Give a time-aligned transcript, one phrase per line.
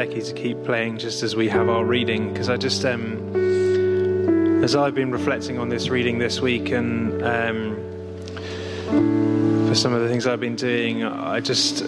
[0.00, 3.34] Becky to keep playing just as we have our reading, because I just, um,
[4.64, 7.76] as I've been reflecting on this reading this week and um,
[9.68, 11.80] for some of the things I've been doing, I just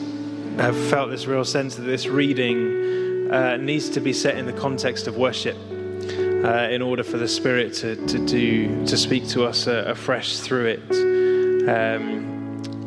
[0.59, 4.53] have felt this real sense that this reading uh, needs to be set in the
[4.53, 5.57] context of worship.
[5.65, 10.37] Uh, in order for the Spirit to, to do to speak to us uh, afresh
[10.37, 12.32] through it, um,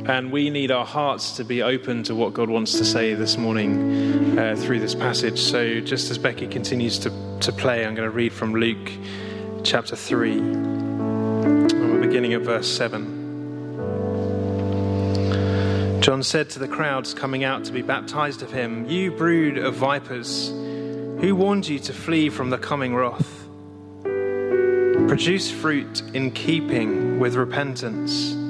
[0.07, 3.37] and we need our hearts to be open to what God wants to say this
[3.37, 5.39] morning uh, through this passage.
[5.39, 8.91] So, just as Becky continues to, to play, I'm going to read from Luke
[9.63, 13.23] chapter 3, and we're beginning at verse 7.
[16.01, 19.73] John said to the crowds coming out to be baptized of him, You brood of
[19.73, 23.47] vipers, who warned you to flee from the coming wrath?
[25.07, 28.45] Produce fruit in keeping with repentance.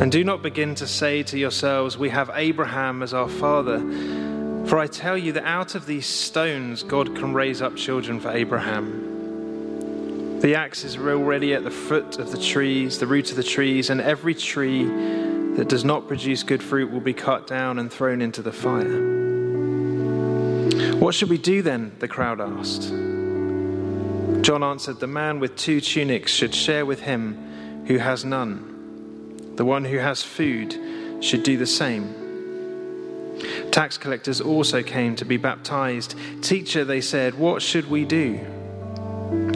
[0.00, 3.78] And do not begin to say to yourselves, We have Abraham as our father.
[4.66, 8.30] For I tell you that out of these stones God can raise up children for
[8.30, 10.40] Abraham.
[10.40, 13.88] The axe is already at the foot of the trees, the root of the trees,
[13.88, 14.84] and every tree
[15.56, 19.12] that does not produce good fruit will be cut down and thrown into the fire.
[20.98, 21.92] What should we do then?
[21.98, 22.90] The crowd asked.
[24.42, 28.73] John answered, The man with two tunics should share with him who has none.
[29.56, 30.78] The one who has food
[31.20, 32.22] should do the same.
[33.70, 36.14] Tax collectors also came to be baptized.
[36.42, 38.38] Teacher, they said, what should we do?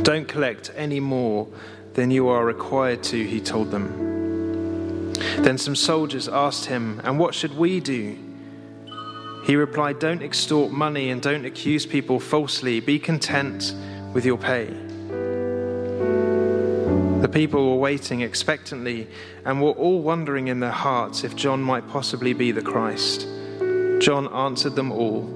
[0.03, 1.49] Don't collect any more
[1.95, 5.13] than you are required to, he told them.
[5.43, 8.17] Then some soldiers asked him, And what should we do?
[9.45, 12.81] He replied, Don't extort money and don't accuse people falsely.
[12.81, 13.75] Be content
[14.13, 14.88] with your pay.
[17.29, 19.07] The people were waiting expectantly
[19.45, 23.27] and were all wondering in their hearts if John might possibly be the Christ.
[24.01, 25.29] John answered them all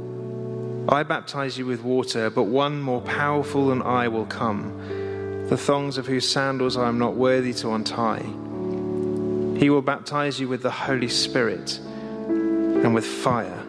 [0.89, 5.99] I baptize you with water, but one more powerful than I will come, the thongs
[5.99, 8.23] of whose sandals I am not worthy to untie.
[9.59, 13.67] He will baptize you with the Holy Spirit and with fire.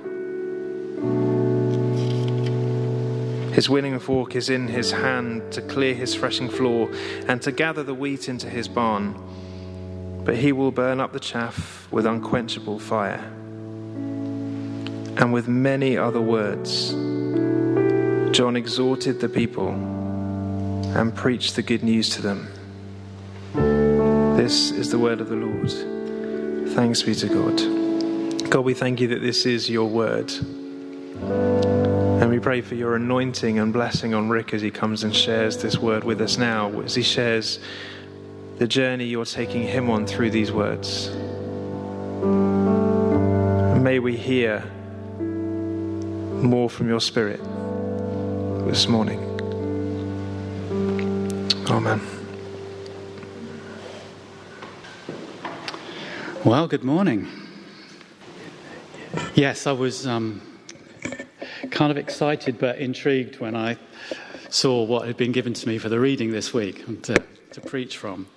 [3.54, 6.90] His winnowing fork is in his hand to clear his threshing floor
[7.28, 9.14] and to gather the wheat into his barn.
[10.26, 13.24] But he will burn up the chaff with unquenchable fire.
[15.16, 16.94] And with many other words,
[18.36, 22.48] John exhorted the people and preached the good news to them.
[24.36, 26.70] This is the word of the Lord.
[26.72, 28.50] Thanks be to God.
[28.50, 30.34] God, we thank you that this is your word.
[32.44, 36.04] Pray for your anointing and blessing on Rick as he comes and shares this word
[36.04, 37.58] with us now, as he shares
[38.58, 41.08] the journey you're taking him on through these words.
[42.22, 44.62] And may we hear
[46.44, 47.40] more from your spirit
[48.68, 49.22] this morning.
[51.70, 52.02] Amen.
[56.44, 57.26] Well, good morning.
[59.34, 60.42] Yes, I was um,
[61.74, 63.78] kind of excited but intrigued when I
[64.50, 67.16] saw what had been given to me for the reading this week and to,
[67.52, 68.28] to preach from.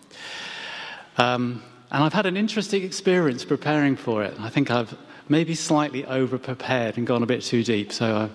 [1.19, 4.35] Um, and I've had an interesting experience preparing for it.
[4.41, 4.97] I think I've
[5.29, 7.93] maybe slightly over prepared and gone a bit too deep.
[7.93, 8.33] So I'm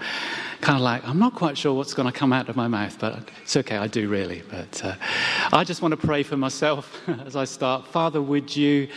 [0.61, 2.97] kind of like, I'm not quite sure what's going to come out of my mouth,
[2.99, 4.43] but it's okay, I do really.
[4.49, 4.95] But uh,
[5.51, 7.87] I just want to pray for myself as I start.
[7.87, 8.87] Father, would you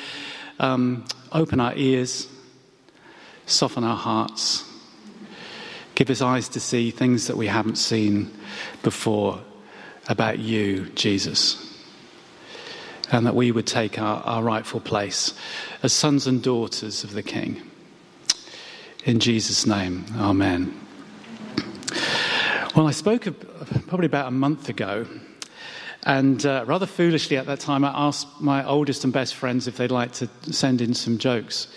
[0.61, 2.29] um, open our ears,
[3.47, 4.65] soften our hearts,
[5.95, 8.31] give us eyes to see things that we haven't seen
[8.83, 9.41] before
[10.09, 11.65] about you, Jesus
[13.11, 15.35] and that we would take our, our, rightful place
[15.83, 17.63] as sons and daughters of the King.
[19.05, 20.75] In Jesus' name, Amen.
[22.75, 23.25] Well, I spoke
[23.87, 25.07] probably about a month ago,
[26.03, 29.77] and uh, rather foolishly at that time, I asked my oldest and best friends if
[29.77, 31.69] they'd like to send in some jokes.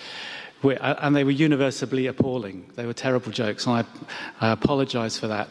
[0.63, 2.65] Uh, and they were universally appalling.
[2.75, 5.49] They were terrible jokes, and I, I apologize for that.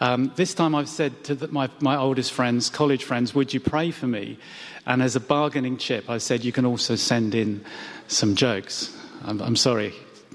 [0.00, 3.60] Um, this time I've said to the, my, my oldest friends, college friends, would you
[3.60, 4.38] pray for me?
[4.86, 7.64] And as a bargaining chip, I said, you can also send in
[8.08, 8.96] some jokes.
[9.24, 9.94] I'm, I'm sorry,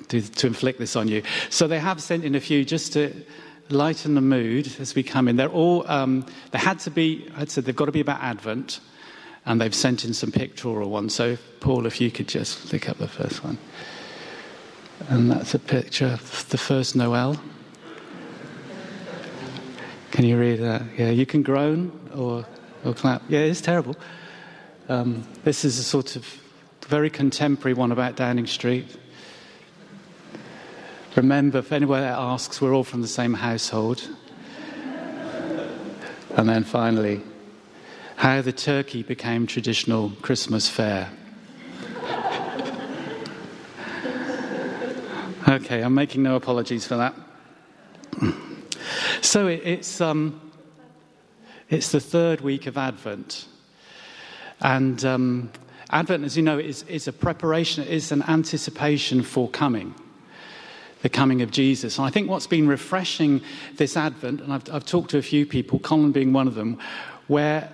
[0.09, 1.23] to, to inflict this on you.
[1.49, 3.11] So they have sent in a few just to
[3.69, 5.35] lighten the mood as we come in.
[5.35, 8.79] They're all, um, they had to be, I'd said they've got to be about Advent,
[9.45, 11.13] and they've sent in some pictorial ones.
[11.13, 13.57] So, Paul, if you could just flick up the first one.
[15.09, 17.39] And that's a picture of the first Noel.
[20.11, 20.81] Can you read that?
[20.97, 22.45] Yeah, you can groan or,
[22.83, 23.21] or clap.
[23.27, 23.95] Yeah, it's terrible.
[24.87, 26.25] Um, this is a sort of
[26.87, 28.87] very contemporary one about Downing Street.
[31.15, 34.07] Remember, if anyone asks, we're all from the same household.
[36.35, 37.21] and then finally,
[38.15, 41.09] how the turkey became traditional Christmas fare.
[45.55, 47.15] Okay, I'm making no apologies for that.
[49.21, 50.51] so it, it's, um,
[51.69, 53.47] it's the third week of Advent.
[54.61, 55.51] And um,
[55.89, 59.95] Advent, as you know, is, is a preparation, is an anticipation for coming
[61.01, 61.99] the coming of Jesus.
[61.99, 63.41] And I think what's been refreshing
[63.75, 66.79] this Advent, and I've, I've talked to a few people, Colin being one of them,
[67.27, 67.71] where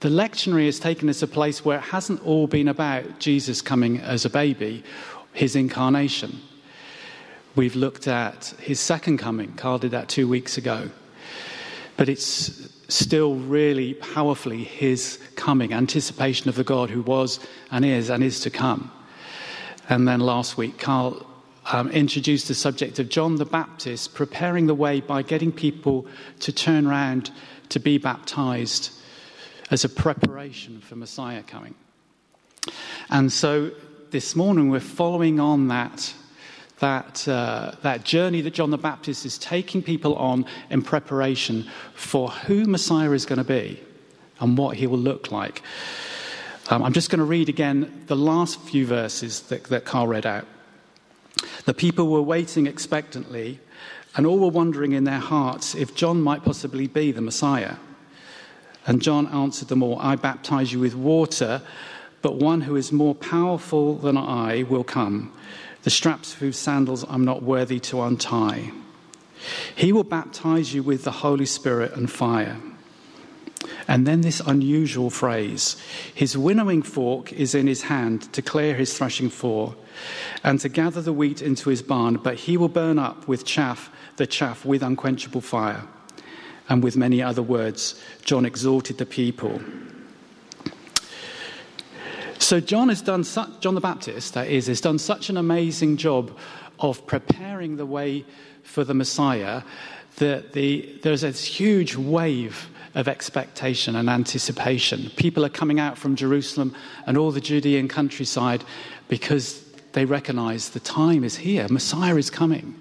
[0.00, 4.00] the lectionary has taken us a place where it hasn't all been about Jesus coming
[4.00, 4.82] as a baby,
[5.32, 6.40] his incarnation.
[7.54, 9.52] We've looked at his second coming.
[9.52, 10.90] Carl did that two weeks ago.
[11.96, 17.40] But it's still really powerfully his coming, anticipation of the God who was
[17.70, 18.90] and is and is to come.
[19.88, 21.26] And then last week, Carl
[21.70, 26.06] um, introduced the subject of John the Baptist preparing the way by getting people
[26.40, 27.30] to turn around
[27.68, 28.92] to be baptized
[29.70, 31.74] as a preparation for Messiah coming.
[33.10, 33.70] And so
[34.10, 36.14] this morning we're following on that,
[36.82, 42.28] that, uh, that journey that John the Baptist is taking people on in preparation for
[42.28, 43.80] who Messiah is going to be
[44.40, 45.62] and what he will look like.
[46.70, 50.26] Um, I'm just going to read again the last few verses that, that Carl read
[50.26, 50.44] out.
[51.66, 53.60] The people were waiting expectantly,
[54.16, 57.76] and all were wondering in their hearts if John might possibly be the Messiah.
[58.86, 61.62] And John answered them all I baptize you with water,
[62.22, 65.32] but one who is more powerful than I will come,
[65.82, 68.72] the straps of whose sandals I'm not worthy to untie.
[69.74, 72.58] He will baptize you with the Holy Spirit and fire.
[73.88, 75.76] And then this unusual phrase
[76.14, 79.74] His winnowing fork is in his hand to clear his threshing floor
[80.44, 83.90] and to gather the wheat into his barn, but he will burn up with chaff
[84.16, 85.84] the chaff with unquenchable fire.
[86.68, 89.60] And with many other words, John exhorted the people.
[92.42, 93.22] So John has done
[93.60, 96.36] John the Baptist, that is, has done such an amazing job
[96.80, 98.24] of preparing the way
[98.64, 99.62] for the Messiah
[100.16, 105.10] that the, there's this huge wave of expectation and anticipation.
[105.14, 106.74] People are coming out from Jerusalem
[107.06, 108.64] and all the Judean countryside
[109.06, 109.62] because
[109.92, 112.74] they recognize the time is here, Messiah is coming.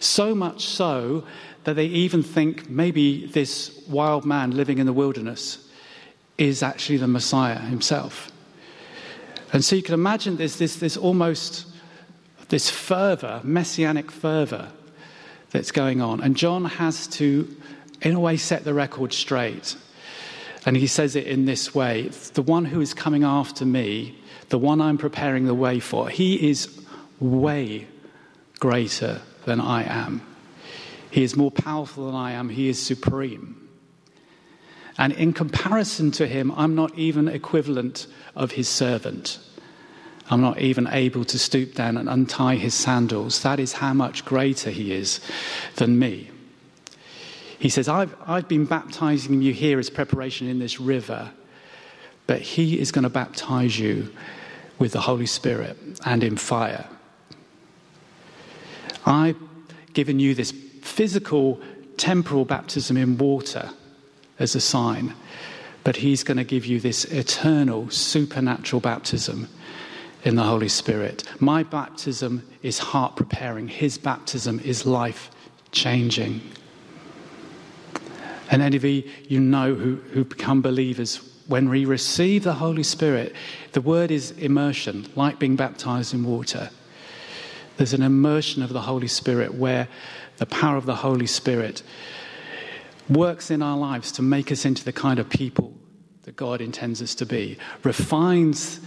[0.00, 1.24] So much so
[1.62, 5.70] that they even think maybe this wild man living in the wilderness
[6.38, 8.32] is actually the Messiah himself.
[9.52, 11.66] And so you can imagine there's this, this almost
[12.48, 14.70] this fervor, messianic fervor
[15.50, 16.20] that's going on.
[16.20, 17.56] And John has to,
[18.02, 19.76] in a way, set the record straight.
[20.64, 24.58] And he says it in this way The one who is coming after me the
[24.58, 26.80] one I'm preparing the way for, he is
[27.18, 27.86] way
[28.60, 30.22] greater than I am.
[31.10, 32.48] He is more powerful than I am.
[32.48, 33.65] He is supreme.
[34.98, 39.38] And in comparison to him, I'm not even equivalent of his servant.
[40.30, 43.42] I'm not even able to stoop down and untie his sandals.
[43.42, 45.20] That is how much greater he is
[45.76, 46.30] than me.
[47.58, 51.30] He says, I've, I've been baptizing you here as preparation in this river,
[52.26, 54.12] but he is going to baptize you
[54.78, 56.86] with the Holy Spirit and in fire.
[59.04, 59.38] I've
[59.92, 61.60] given you this physical,
[61.96, 63.70] temporal baptism in water
[64.38, 65.14] as a sign,
[65.84, 69.48] but He's going to give you this eternal, supernatural baptism
[70.24, 71.24] in the Holy Spirit.
[71.40, 75.30] My baptism is heart preparing, His baptism is life
[75.72, 76.40] changing.
[78.50, 82.82] And any of you, you know who, who become believers when we receive the Holy
[82.82, 83.34] Spirit,
[83.72, 86.70] the word is immersion, like being baptized in water.
[87.76, 89.88] There's an immersion of the Holy Spirit where
[90.38, 91.82] the power of the Holy Spirit
[93.08, 95.72] works in our lives to make us into the kind of people
[96.22, 98.80] that God intends us to be, refines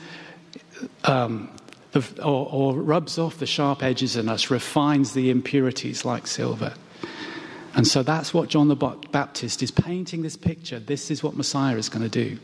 [1.05, 1.49] um,
[1.91, 6.73] the, or, or rubs off the sharp edges in us, refines the impurities like silver.
[7.75, 10.79] And so that's what John the Baptist is painting this picture.
[10.79, 12.39] This is what Messiah is going to do.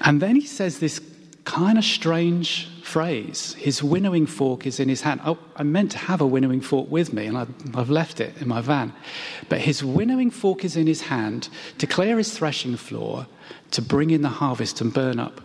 [0.00, 1.00] And then he says this
[1.44, 5.20] kind of strange phrase his winnowing fork is in his hand.
[5.24, 8.40] Oh, I meant to have a winnowing fork with me, and I've, I've left it
[8.40, 8.94] in my van.
[9.50, 13.26] But his winnowing fork is in his hand to clear his threshing floor,
[13.72, 15.42] to bring in the harvest and burn up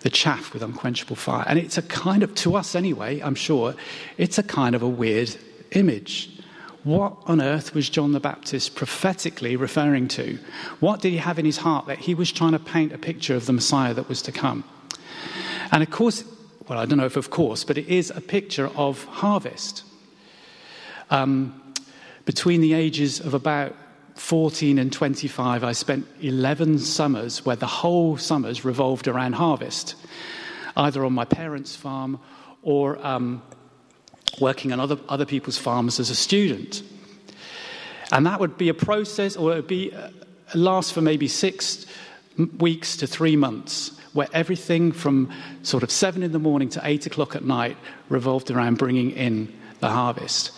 [0.00, 1.44] the chaff with unquenchable fire.
[1.48, 3.74] And it's a kind of, to us anyway, I'm sure,
[4.18, 5.34] it's a kind of a weird
[5.70, 6.38] image.
[6.84, 10.38] What on earth was John the Baptist prophetically referring to?
[10.80, 13.36] What did he have in his heart that he was trying to paint a picture
[13.36, 14.64] of the Messiah that was to come?
[15.70, 16.24] And of course,
[16.68, 19.84] well, I don't know if of course, but it is a picture of harvest.
[21.10, 21.60] Um,
[22.24, 23.74] between the ages of about
[24.14, 29.96] 14 and 25, I spent 11 summers where the whole summers revolved around harvest,
[30.76, 32.20] either on my parents' farm
[32.62, 33.42] or um,
[34.40, 36.82] working on other, other people's farms as a student.
[38.12, 40.10] And that would be a process, or it would be uh,
[40.54, 41.86] last for maybe six
[42.58, 45.30] weeks to three months, where everything from
[45.62, 47.76] sort of seven in the morning to eight o'clock at night
[48.08, 50.52] revolved around bringing in the harvest.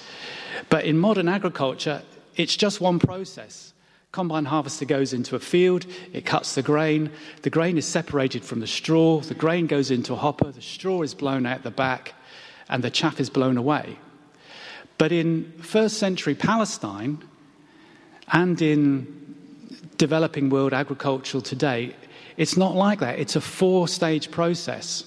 [0.69, 2.03] But in modern agriculture,
[2.37, 3.73] it's just one process.
[4.13, 7.11] Combine harvester goes into a field, it cuts the grain,
[7.43, 11.03] the grain is separated from the straw, the grain goes into a hopper, the straw
[11.03, 12.15] is blown out the back,
[12.69, 13.99] and the chaff is blown away.
[14.99, 17.25] But in first century Palestine
[18.29, 19.35] and in
[19.97, 21.97] developing world agriculture today,
[22.37, 23.19] it's not like that.
[23.19, 25.05] It's a four stage process.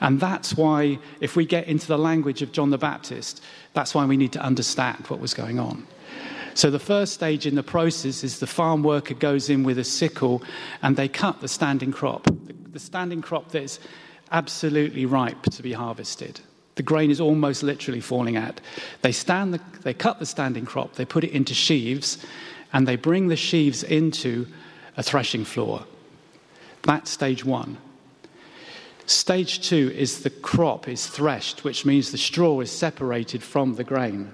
[0.00, 3.42] And that's why, if we get into the language of John the Baptist,
[3.74, 5.86] that's why we need to understand what was going on.
[6.54, 9.84] So, the first stage in the process is the farm worker goes in with a
[9.84, 10.42] sickle
[10.82, 12.26] and they cut the standing crop,
[12.72, 13.78] the standing crop that is
[14.32, 16.40] absolutely ripe to be harvested.
[16.76, 18.60] The grain is almost literally falling out.
[19.02, 22.24] They, stand the, they cut the standing crop, they put it into sheaves,
[22.72, 24.46] and they bring the sheaves into
[24.96, 25.84] a threshing floor.
[26.82, 27.78] That's stage one.
[29.06, 33.84] Stage two is the crop is threshed, which means the straw is separated from the
[33.84, 34.32] grain.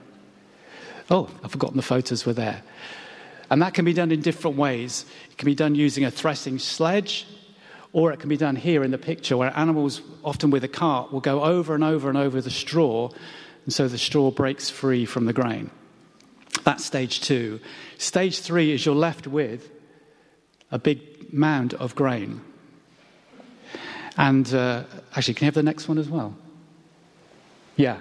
[1.10, 2.62] Oh, I've forgotten the photos were there.
[3.48, 5.06] And that can be done in different ways.
[5.30, 7.26] It can be done using a threshing sledge,
[7.92, 11.12] or it can be done here in the picture where animals, often with a cart,
[11.12, 13.08] will go over and over and over the straw,
[13.64, 15.70] and so the straw breaks free from the grain.
[16.64, 17.60] That's stage two.
[17.98, 19.70] Stage three is you're left with
[20.70, 22.40] a big mound of grain.
[24.16, 26.36] And uh, actually, can you have the next one as well?
[27.76, 27.98] Yeah.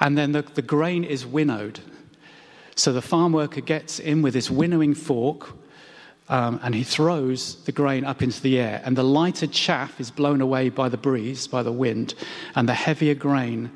[0.00, 1.80] And then the, the grain is winnowed.
[2.76, 5.50] So the farm worker gets in with this winnowing fork
[6.28, 8.82] um, and he throws the grain up into the air.
[8.84, 12.14] And the lighter chaff is blown away by the breeze, by the wind,
[12.54, 13.70] and the heavier grain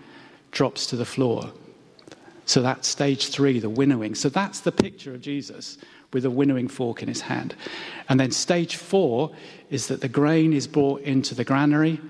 [0.51, 1.51] drops to the floor.
[2.47, 4.15] So that's stage three, the winnowing.
[4.15, 5.79] So that's the picture of Jesus
[6.13, 7.55] with a winnowing fork in his hand.
[8.09, 9.31] And then stage four
[9.71, 12.01] is that the grain is brought into the granary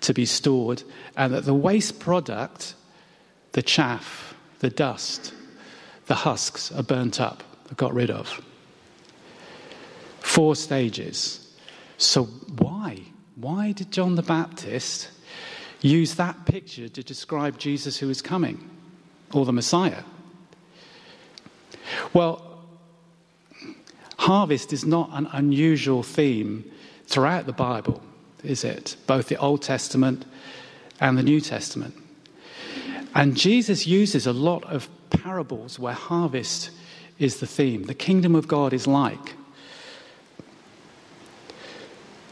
[0.00, 0.82] to be stored,
[1.16, 2.74] and that the waste product,
[3.52, 5.32] the chaff, the dust,
[6.06, 7.42] the husks, are burnt up,
[7.76, 8.40] got rid of.
[10.20, 11.54] Four stages.
[11.96, 13.00] So, why?
[13.36, 15.10] Why did John the Baptist
[15.80, 18.70] use that picture to describe Jesus who is coming?
[19.34, 20.02] or the Messiah?
[22.12, 22.53] Well,
[24.24, 26.64] harvest is not an unusual theme
[27.06, 28.02] throughout the Bible,
[28.42, 28.96] is it?
[29.06, 30.24] Both the Old Testament
[31.00, 31.94] and the New Testament.
[33.14, 36.70] And Jesus uses a lot of parables where harvest
[37.18, 37.84] is the theme.
[37.84, 39.34] The kingdom of God is like.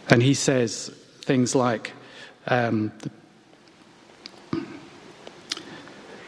[0.08, 0.88] And he says
[1.22, 1.92] things like
[2.46, 3.10] um, the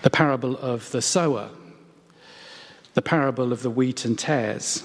[0.03, 1.49] the parable of the sower,
[2.93, 4.83] the parable of the wheat and tares,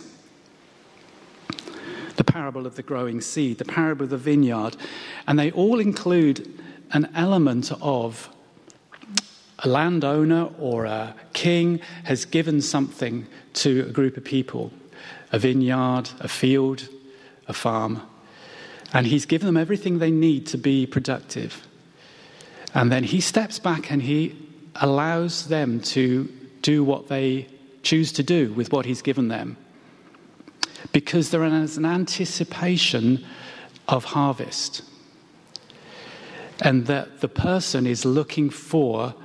[2.19, 4.75] the parable of the growing seed, the parable of the vineyard,
[5.25, 6.61] and they all include
[6.91, 8.29] an element of
[9.59, 14.71] a landowner or a king has given something to a group of people
[15.31, 16.89] a vineyard, a field,
[17.47, 18.01] a farm.
[18.93, 21.67] And he's given them everything they need to be productive.
[22.73, 24.35] And then he steps back and he
[24.75, 26.27] allows them to
[26.61, 27.47] do what they
[27.83, 29.57] choose to do with what He's given them.
[30.91, 33.25] Because there is an anticipation
[33.87, 34.83] of harvest.
[36.61, 39.15] And that the person is looking for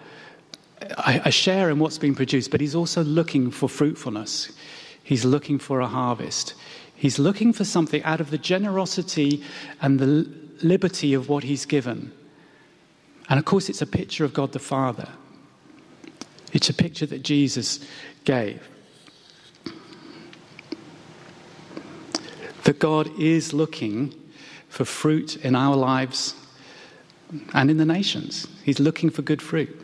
[0.80, 4.52] a share in what's being produced, but he's also looking for fruitfulness.
[5.02, 6.54] He's looking for a harvest.
[6.94, 9.42] He's looking for something out of the generosity
[9.80, 10.28] and the
[10.62, 12.12] liberty of what he's given.
[13.28, 15.08] And of course, it's a picture of God the Father.
[16.52, 17.84] It's a picture that Jesus
[18.24, 18.66] gave.
[22.64, 24.14] That God is looking
[24.68, 26.34] for fruit in our lives
[27.52, 28.46] and in the nations.
[28.64, 29.80] He's looking for good fruit.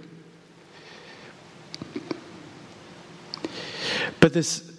[4.21, 4.71] But there's,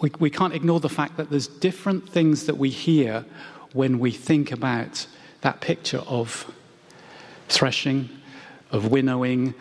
[0.00, 3.24] we, we can't ignore the fact that there's different things that we hear
[3.72, 5.06] when we think about
[5.42, 6.50] that picture of
[7.48, 8.08] threshing,
[8.70, 9.54] of winnowing,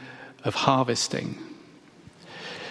[0.43, 1.37] of harvesting.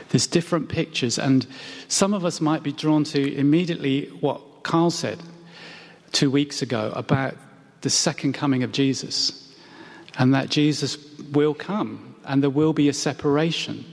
[0.09, 1.47] There's different pictures, and
[1.89, 5.19] some of us might be drawn to immediately what Carl said
[6.13, 7.35] two weeks ago about
[7.81, 9.55] the second coming of Jesus
[10.19, 10.99] and that Jesus
[11.33, 13.85] will come and there will be a separation.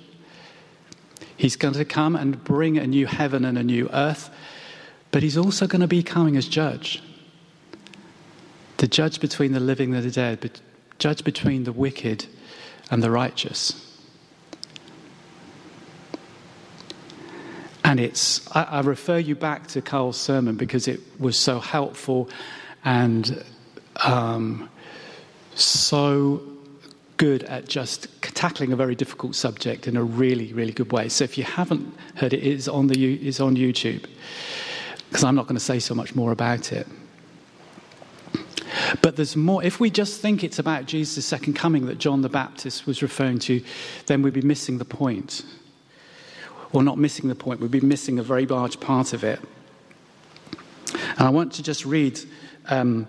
[1.38, 4.30] He's going to come and bring a new heaven and a new earth,
[5.12, 7.02] but he's also going to be coming as judge.
[8.78, 10.62] The judge between the living and the dead, but
[11.00, 12.26] judge between the wicked
[12.92, 13.89] and the righteous.
[17.90, 22.30] And it's, I, I refer you back to Carl's sermon because it was so helpful
[22.86, 23.44] and
[24.06, 24.70] um,
[25.56, 26.40] so
[27.18, 31.10] good at just tackling a very difficult subject in a really, really good way.
[31.10, 34.06] So if you haven't heard it, it's on, the, it's on YouTube
[35.10, 36.88] because I'm not going to say so much more about it.
[39.02, 39.64] But there's more.
[39.64, 43.40] If we just think it's about Jesus' second coming that John the Baptist was referring
[43.40, 43.64] to,
[44.06, 45.44] then we'd be missing the point.
[46.72, 49.40] Or not missing the point, we'd be missing a very large part of it.
[50.94, 52.20] And I want to just read
[52.68, 53.08] um,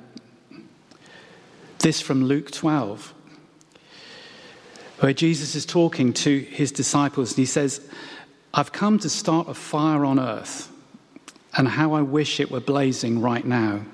[1.78, 3.14] this from Luke 12,
[5.00, 7.86] where Jesus is talking to his disciples and he says,
[8.52, 10.70] I've come to start a fire on earth,
[11.56, 13.84] and how I wish it were blazing right now.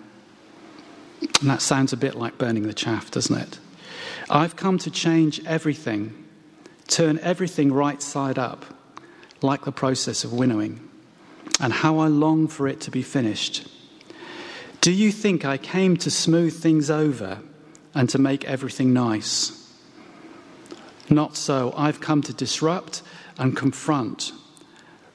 [1.41, 3.59] And that sounds a bit like burning the chaff, doesn't it?
[4.29, 6.25] I've come to change everything,
[6.89, 8.65] turn everything right side up,
[9.43, 10.81] like the process of winnowing,
[11.61, 13.67] and how I long for it to be finished.
[14.81, 17.41] Do you think I came to smooth things over
[17.95, 19.53] and to make everything nice?
[21.09, 21.73] Not so.
[21.77, 23.03] I've come to disrupt
[23.39, 24.33] and confront.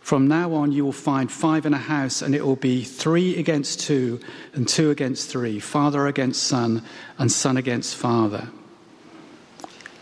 [0.02, 3.38] From now on, you will find five in a house, and it will be three
[3.38, 4.20] against two,
[4.54, 6.84] and two against three, father against son,
[7.18, 8.50] and son against father.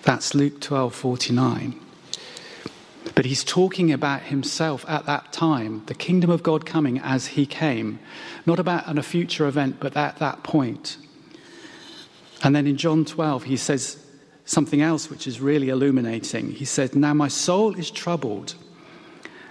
[0.04, 1.80] That's Luke 12 49.
[3.20, 7.46] But he's talking about himself at that time, the kingdom of God coming as he
[7.46, 8.00] came,
[8.46, 10.96] not about a future event, but at that point.
[12.42, 14.02] And then in John 12, he says
[14.46, 16.52] something else which is really illuminating.
[16.52, 18.56] He says, Now my soul is troubled.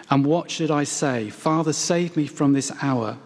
[0.08, 1.28] And what should I say?
[1.28, 3.18] Father, save me from this hour.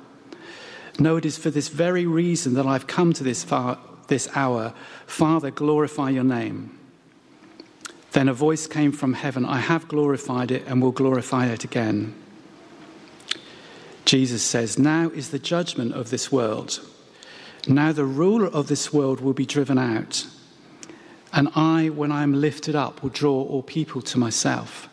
[0.98, 3.78] No, it is for this very reason that I've come to this, far,
[4.08, 4.74] this hour.
[5.06, 6.80] Father, glorify your name.
[8.12, 12.14] Then a voice came from heaven I have glorified it and will glorify it again.
[14.04, 16.86] Jesus says, Now is the judgment of this world.
[17.66, 20.26] Now the ruler of this world will be driven out.
[21.32, 24.90] And I, when I am lifted up, will draw all people to myself.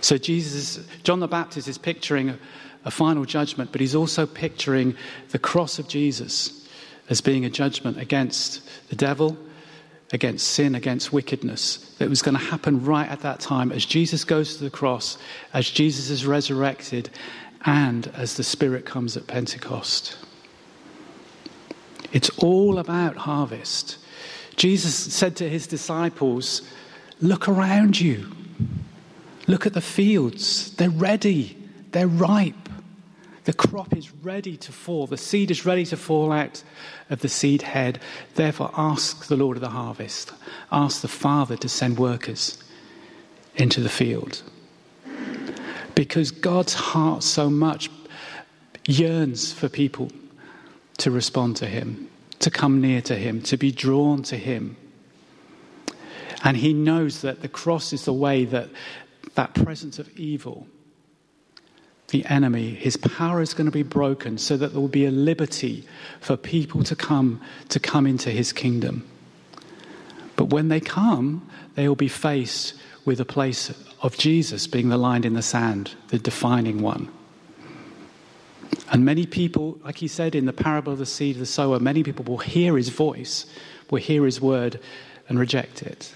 [0.00, 2.38] So Jesus, John the Baptist is picturing a,
[2.86, 4.96] a final judgment, but he's also picturing
[5.30, 6.66] the cross of Jesus
[7.10, 9.36] as being a judgment against the devil
[10.12, 14.24] against sin, against wickedness that was going to happen right at that time as Jesus
[14.24, 15.18] goes to the cross,
[15.52, 17.10] as Jesus is resurrected,
[17.64, 20.16] and as the Spirit comes at Pentecost.
[22.12, 23.98] It's all about harvest.
[24.56, 26.62] Jesus said to his disciples,
[27.20, 28.30] Look around you.
[29.46, 30.74] Look at the fields.
[30.76, 31.56] They're ready,
[31.92, 32.54] they're ripe.
[33.46, 35.06] The crop is ready to fall.
[35.06, 36.64] The seed is ready to fall out
[37.08, 38.00] of the seed head.
[38.34, 40.32] Therefore, ask the Lord of the harvest,
[40.72, 42.58] ask the Father to send workers
[43.54, 44.42] into the field.
[45.94, 47.88] Because God's heart so much
[48.84, 50.10] yearns for people
[50.98, 54.76] to respond to Him, to come near to Him, to be drawn to Him.
[56.42, 58.70] And He knows that the cross is the way that
[59.36, 60.66] that presence of evil
[62.08, 65.10] the enemy, his power is going to be broken so that there will be a
[65.10, 65.84] liberty
[66.20, 69.08] for people to come to come into his kingdom.
[70.36, 74.96] But when they come, they will be faced with a place of Jesus being the
[74.96, 77.08] line in the sand, the defining one.
[78.92, 81.80] And many people, like he said in the parable of the seed of the sower,
[81.80, 83.46] many people will hear his voice,
[83.90, 84.78] will hear his word
[85.28, 86.12] and reject it.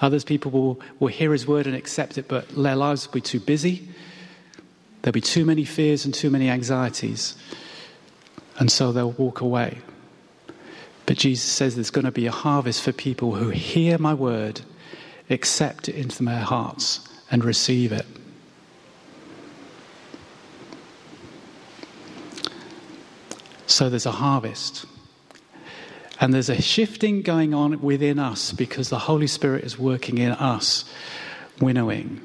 [0.00, 3.20] Others people will, will hear his word and accept it, but their lives will be
[3.20, 3.88] too busy
[5.02, 7.36] There'll be too many fears and too many anxieties,
[8.58, 9.78] and so they'll walk away.
[11.06, 14.60] But Jesus says there's going to be a harvest for people who hear my word,
[15.28, 18.06] accept it into their hearts, and receive it.
[23.66, 24.86] So there's a harvest.
[26.20, 30.30] And there's a shifting going on within us because the Holy Spirit is working in
[30.30, 30.84] us,
[31.60, 32.20] winnowing,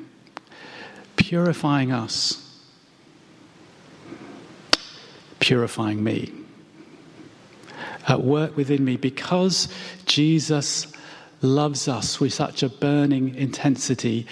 [1.16, 2.47] purifying us
[5.48, 6.30] purifying me.
[8.06, 9.70] At work within me because
[10.06, 10.88] Jesus
[11.42, 14.28] loves us with such a burning intensity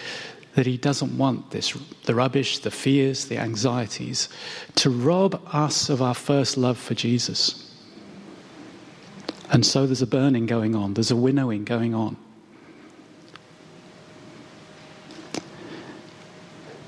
[0.55, 1.73] that he doesn't want this
[2.03, 4.27] the rubbish, the fears, the anxieties
[4.75, 7.61] to rob us of our first love for Jesus.
[9.51, 12.17] And so there's a burning going on, there's a winnowing going on.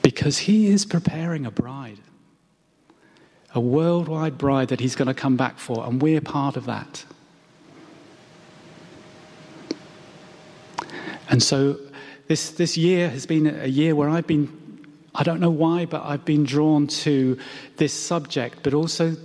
[0.02, 2.00] Because he is preparing a bride,
[3.58, 7.04] a worldwide bride that he's going to come back for, and we're part of that.
[11.28, 11.80] And so
[12.28, 16.04] this, this year has been a year where I've been, I don't know why, but
[16.04, 17.40] I've been drawn to
[17.78, 19.16] this subject, but also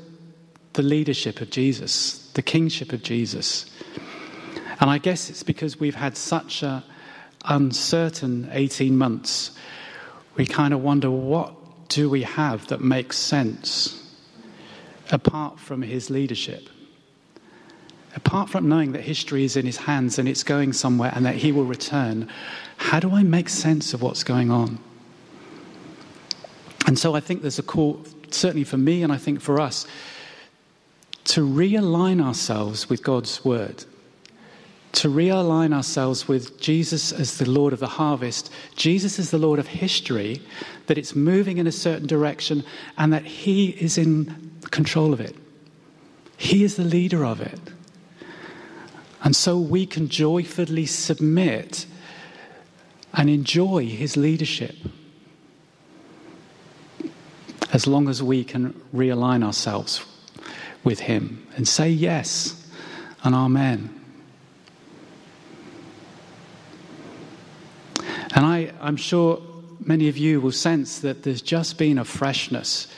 [0.72, 3.66] the leadership of Jesus, the kingship of Jesus.
[4.80, 6.82] And I guess it's because we've had such an
[7.44, 9.50] uncertain 18 months,
[10.36, 11.54] we kind of wonder what
[11.90, 14.01] do we have that makes sense
[15.10, 16.68] apart from his leadership?
[18.14, 21.36] Apart from knowing that history is in his hands and it's going somewhere and that
[21.36, 22.28] he will return,
[22.76, 24.78] how do I make sense of what's going on?
[26.86, 29.86] And so I think there's a call, certainly for me and I think for us,
[31.24, 33.84] to realign ourselves with God's word,
[34.92, 39.58] to realign ourselves with Jesus as the Lord of the harvest, Jesus as the Lord
[39.58, 40.42] of history,
[40.86, 42.64] that it's moving in a certain direction
[42.98, 45.36] and that He is in control of it.
[46.36, 47.60] He is the leader of it.
[49.22, 51.86] And so we can joyfully submit
[53.14, 54.74] and enjoy his leadership
[57.72, 60.04] as long as we can realign ourselves
[60.82, 62.66] with him and say yes
[63.22, 64.00] and amen.
[68.34, 69.40] And I, I'm sure
[69.78, 72.88] many of you will sense that there's just been a freshness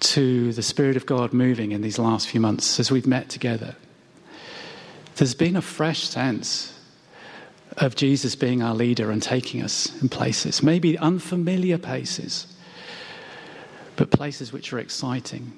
[0.00, 3.74] to the Spirit of God moving in these last few months as we've met together.
[5.16, 6.72] There's been a fresh sense
[7.76, 12.46] of Jesus being our leader and taking us in places, maybe unfamiliar places,
[13.96, 15.52] but places which are exciting.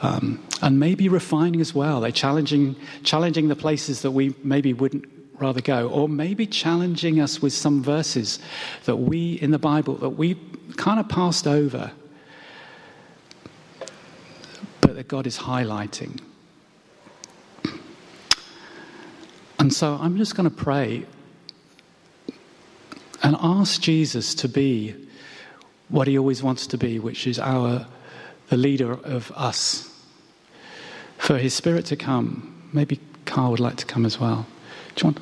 [0.00, 2.00] Um, and maybe refining as well.
[2.00, 5.06] They're challenging, challenging the places that we maybe wouldn't
[5.40, 8.38] rather go, or maybe challenging us with some verses
[8.84, 10.36] that we in the Bible that we
[10.76, 11.92] kind of passed over,
[14.80, 16.20] but God is highlighting.
[19.58, 21.04] And so I'm just going to pray
[23.22, 24.94] and ask Jesus to be
[25.88, 27.86] what he always wants to be, which is our
[28.48, 29.84] the leader of us.
[31.18, 32.70] For his spirit to come.
[32.72, 34.46] Maybe Carl would like to come as well.
[34.94, 35.20] Do you want?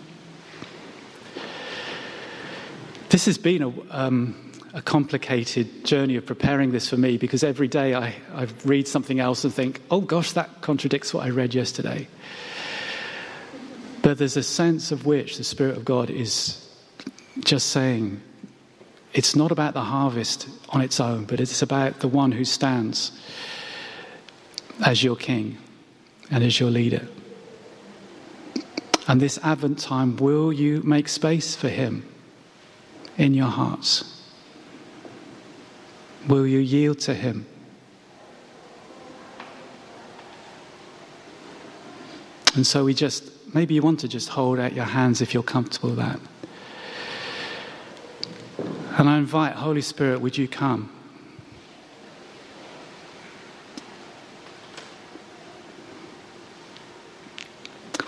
[3.09, 4.46] This has been a, um,
[4.77, 9.19] a complicated journey of preparing this for me because every day I, I read something
[9.19, 12.07] else and think, oh gosh, that contradicts what I read yesterday.
[14.03, 16.63] But there's a sense of which the Spirit of God is
[17.41, 18.21] just saying,
[19.15, 23.19] it's not about the harvest on its own, but it's about the one who stands
[24.85, 25.57] as your king
[26.31, 27.09] and as your leader.
[29.09, 32.07] And this Advent time, will you make space for him
[33.17, 34.16] in your hearts?
[36.29, 37.47] Will you yield to him?
[42.55, 45.43] And so we just Maybe you want to just hold out your hands if you're
[45.43, 46.21] comfortable with that.
[48.99, 50.93] And I invite, Holy Spirit, would you come?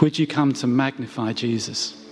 [0.03, 2.05] Would you come to magnify Jesus?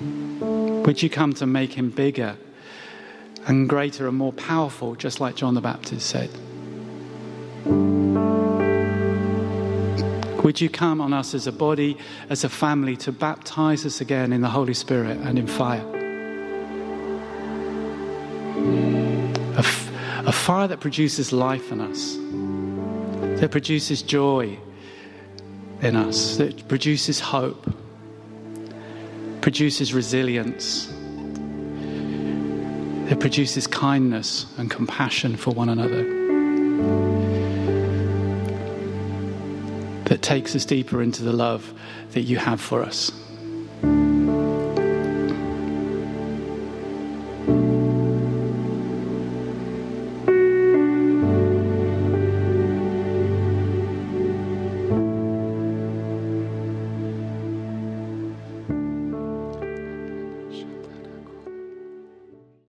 [0.00, 2.36] Would you come to make him bigger
[3.50, 6.30] and greater and more powerful, just like John the Baptist said?
[10.44, 14.32] Would you come on us as a body, as a family, to baptize us again
[14.32, 15.84] in the Holy Spirit and in fire?
[19.56, 19.90] A, f-
[20.26, 22.14] a fire that produces life in us,
[23.40, 24.56] that produces joy
[25.82, 27.68] in us, that produces hope,
[29.40, 30.92] produces resilience,
[33.10, 36.20] that produces kindness and compassion for one another.
[40.10, 41.72] that takes us deeper into the love
[42.12, 43.12] that you have for us.